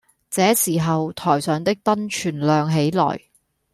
[0.31, 3.19] 這時候台上的燈全亮起來